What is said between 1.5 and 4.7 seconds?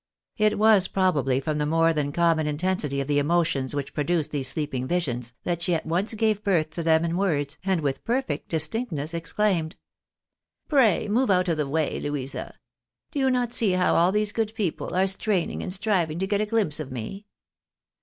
the more than common intensity of the emotions which produced these